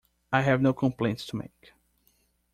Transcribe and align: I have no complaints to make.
I 0.33 0.41
have 0.41 0.63
no 0.63 0.73
complaints 0.73 1.27
to 1.27 1.35
make. 1.35 1.73